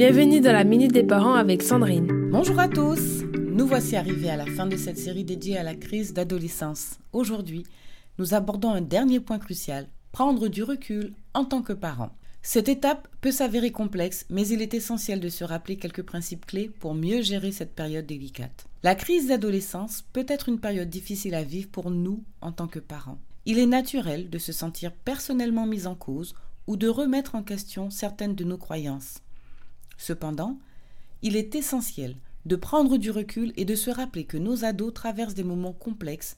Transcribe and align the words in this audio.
Bienvenue 0.00 0.40
dans 0.40 0.54
la 0.54 0.64
Minute 0.64 0.92
des 0.92 1.02
Parents 1.02 1.34
avec 1.34 1.62
Sandrine. 1.62 2.30
Bonjour 2.30 2.58
à 2.58 2.68
tous 2.68 3.22
Nous 3.34 3.66
voici 3.66 3.96
arrivés 3.96 4.30
à 4.30 4.36
la 4.36 4.46
fin 4.46 4.64
de 4.66 4.78
cette 4.78 4.96
série 4.96 5.24
dédiée 5.24 5.58
à 5.58 5.62
la 5.62 5.74
crise 5.74 6.14
d'adolescence. 6.14 6.98
Aujourd'hui, 7.12 7.64
nous 8.18 8.32
abordons 8.32 8.70
un 8.70 8.80
dernier 8.80 9.20
point 9.20 9.38
crucial, 9.38 9.88
prendre 10.10 10.48
du 10.48 10.62
recul 10.62 11.12
en 11.34 11.44
tant 11.44 11.60
que 11.60 11.74
parent. 11.74 12.12
Cette 12.40 12.70
étape 12.70 13.08
peut 13.20 13.30
s'avérer 13.30 13.72
complexe, 13.72 14.24
mais 14.30 14.48
il 14.48 14.62
est 14.62 14.72
essentiel 14.72 15.20
de 15.20 15.28
se 15.28 15.44
rappeler 15.44 15.76
quelques 15.76 16.02
principes 16.02 16.46
clés 16.46 16.70
pour 16.80 16.94
mieux 16.94 17.20
gérer 17.20 17.52
cette 17.52 17.74
période 17.74 18.06
délicate. 18.06 18.64
La 18.82 18.94
crise 18.94 19.28
d'adolescence 19.28 20.02
peut 20.14 20.26
être 20.28 20.48
une 20.48 20.60
période 20.60 20.88
difficile 20.88 21.34
à 21.34 21.44
vivre 21.44 21.68
pour 21.68 21.90
nous 21.90 22.24
en 22.40 22.52
tant 22.52 22.68
que 22.68 22.78
parents. 22.78 23.18
Il 23.44 23.58
est 23.58 23.66
naturel 23.66 24.30
de 24.30 24.38
se 24.38 24.52
sentir 24.52 24.92
personnellement 24.92 25.66
mis 25.66 25.86
en 25.86 25.94
cause 25.94 26.34
ou 26.66 26.76
de 26.76 26.88
remettre 26.88 27.34
en 27.34 27.42
question 27.42 27.90
certaines 27.90 28.34
de 28.34 28.44
nos 28.44 28.58
croyances. 28.58 29.18
Cependant, 29.98 30.58
il 31.22 31.36
est 31.36 31.54
essentiel 31.54 32.16
de 32.46 32.56
prendre 32.56 32.96
du 32.96 33.10
recul 33.10 33.52
et 33.56 33.64
de 33.64 33.74
se 33.74 33.90
rappeler 33.90 34.24
que 34.24 34.38
nos 34.38 34.64
ados 34.64 34.94
traversent 34.94 35.34
des 35.34 35.44
moments 35.44 35.72
complexes 35.72 36.36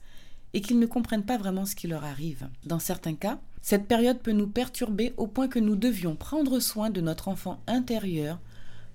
et 0.53 0.61
qu'ils 0.61 0.79
ne 0.79 0.85
comprennent 0.85 1.25
pas 1.25 1.37
vraiment 1.37 1.65
ce 1.65 1.75
qui 1.75 1.87
leur 1.87 2.03
arrive. 2.03 2.47
Dans 2.65 2.79
certains 2.79 3.15
cas, 3.15 3.39
cette 3.61 3.87
période 3.87 4.19
peut 4.19 4.33
nous 4.33 4.47
perturber 4.47 5.13
au 5.17 5.27
point 5.27 5.47
que 5.47 5.59
nous 5.59 5.75
devions 5.75 6.15
prendre 6.15 6.59
soin 6.59 6.89
de 6.89 7.01
notre 7.01 7.29
enfant 7.29 7.61
intérieur 7.67 8.39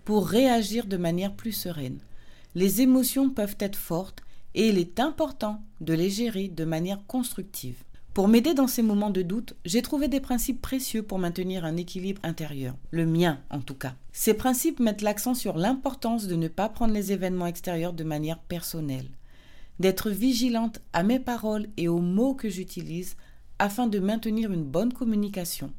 pour 0.04 0.28
réagir 0.28 0.86
de 0.86 0.96
manière 0.96 1.34
plus 1.34 1.52
sereine. 1.52 1.98
Les 2.54 2.82
émotions 2.82 3.30
peuvent 3.30 3.56
être 3.58 3.76
fortes 3.76 4.22
et 4.54 4.68
il 4.68 4.78
est 4.78 5.00
important 5.00 5.62
de 5.80 5.94
les 5.94 6.10
gérer 6.10 6.48
de 6.48 6.64
manière 6.64 7.04
constructive. 7.06 7.82
Pour 8.18 8.26
m'aider 8.26 8.52
dans 8.52 8.66
ces 8.66 8.82
moments 8.82 9.10
de 9.10 9.22
doute, 9.22 9.54
j'ai 9.64 9.80
trouvé 9.80 10.08
des 10.08 10.18
principes 10.18 10.60
précieux 10.60 11.04
pour 11.04 11.20
maintenir 11.20 11.64
un 11.64 11.76
équilibre 11.76 12.20
intérieur, 12.24 12.74
le 12.90 13.06
mien 13.06 13.38
en 13.48 13.60
tout 13.60 13.76
cas. 13.76 13.94
Ces 14.10 14.34
principes 14.34 14.80
mettent 14.80 15.02
l'accent 15.02 15.34
sur 15.34 15.56
l'importance 15.56 16.26
de 16.26 16.34
ne 16.34 16.48
pas 16.48 16.68
prendre 16.68 16.92
les 16.92 17.12
événements 17.12 17.46
extérieurs 17.46 17.92
de 17.92 18.02
manière 18.02 18.40
personnelle, 18.40 19.06
d'être 19.78 20.10
vigilante 20.10 20.80
à 20.92 21.04
mes 21.04 21.20
paroles 21.20 21.68
et 21.76 21.86
aux 21.86 22.00
mots 22.00 22.34
que 22.34 22.48
j'utilise 22.48 23.14
afin 23.60 23.86
de 23.86 24.00
maintenir 24.00 24.52
une 24.52 24.64
bonne 24.64 24.92
communication, 24.92 25.70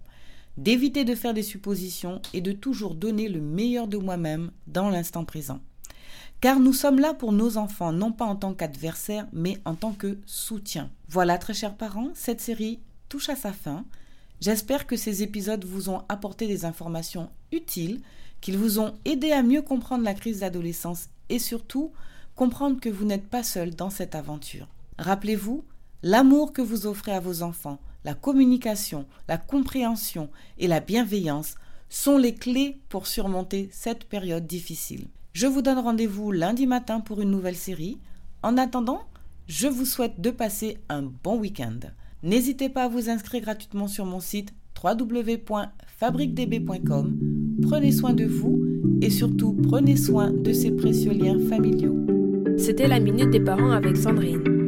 d'éviter 0.56 1.04
de 1.04 1.16
faire 1.16 1.34
des 1.34 1.44
suppositions 1.44 2.22
et 2.34 2.40
de 2.40 2.54
toujours 2.54 2.96
donner 2.96 3.28
le 3.28 3.42
meilleur 3.42 3.90
de 3.90 3.98
moi-même 3.98 4.52
dans 4.66 4.90
l'instant 4.90 5.26
présent. 5.26 5.60
Car 6.42 6.62
nous 6.62 6.72
sommes 6.72 7.00
là 7.00 7.14
pour 7.14 7.34
nos 7.34 7.58
enfants, 7.58 7.92
non 7.92 8.14
pas 8.14 8.24
en 8.24 8.38
tant 8.38 8.54
qu'adversaires, 8.54 9.28
mais 9.34 9.58
en 9.66 9.76
tant 9.76 9.92
que 9.92 10.18
soutien. 10.26 10.90
Voilà, 11.10 11.38
très 11.38 11.54
chers 11.54 11.76
parents, 11.76 12.12
cette 12.14 12.40
série 12.40 12.80
touche 13.10 13.28
à 13.28 13.36
sa 13.36 13.52
fin. 13.52 13.84
J'espère 14.40 14.88
que 14.88 14.96
ces 14.96 15.22
épisodes 15.22 15.66
vous 15.66 15.90
ont 15.90 16.04
apporté 16.08 16.48
des 16.48 16.64
informations 16.64 17.30
utiles, 17.52 18.00
qu'ils 18.40 18.58
vous 18.58 18.80
ont 18.80 18.94
aidé 19.04 19.34
à 19.34 19.44
mieux 19.44 19.62
comprendre 19.62 20.06
la 20.06 20.14
crise 20.14 20.40
d'adolescence 20.40 21.10
et 21.28 21.40
surtout 21.40 21.92
comprendre 22.38 22.80
que 22.80 22.88
vous 22.88 23.04
n'êtes 23.04 23.28
pas 23.28 23.44
seul 23.44 23.76
dans 23.76 23.90
cette 23.90 24.16
aventure. 24.16 24.70
Rappelez-vous, 24.98 25.66
l'amour 26.04 26.54
que 26.54 26.62
vous 26.62 26.88
offrez 26.88 27.12
à 27.12 27.20
vos 27.20 27.44
enfants, 27.44 27.80
la 28.06 28.14
communication, 28.14 29.06
la 29.28 29.38
compréhension 29.38 30.30
et 30.58 30.68
la 30.68 30.80
bienveillance 30.80 31.56
sont 31.90 32.18
les 32.18 32.34
clés 32.34 32.80
pour 32.88 33.08
surmonter 33.08 33.68
cette 33.74 34.06
période 34.06 34.48
difficile. 34.48 35.08
Je 35.40 35.48
vous 35.48 35.62
donne 35.62 35.80
rendez-vous 35.80 36.34
lundi 36.34 36.68
matin 36.68 37.00
pour 37.00 37.22
une 37.22 37.32
nouvelle 37.32 37.56
série. 37.56 37.98
En 38.44 38.58
attendant, 38.58 39.04
je 39.48 39.68
vous 39.68 39.86
souhaite 39.86 40.20
de 40.20 40.32
passer 40.32 40.80
un 40.90 41.02
bon 41.02 41.40
week-end. 41.40 41.80
N'hésitez 42.24 42.68
pas 42.68 42.84
à 42.84 42.90
vous 42.90 43.10
inscrire 43.10 43.44
gratuitement 43.44 43.88
sur 43.88 44.06
mon 44.06 44.20
site 44.20 44.54
www.fabriquedb.com. 44.84 47.20
Prenez 47.62 47.94
soin 47.94 48.12
de 48.12 48.26
vous 48.26 48.62
et 49.02 49.10
surtout 49.10 49.54
prenez 49.54 49.96
soin 49.96 50.30
de 50.30 50.52
ces 50.52 50.72
précieux 50.72 51.14
liens 51.14 51.40
familiaux. 51.48 52.06
C'était 52.58 52.90
la 52.90 53.00
Minute 53.00 53.30
des 53.30 53.40
Parents 53.40 53.72
avec 53.72 53.96
Sandrine. 53.96 54.59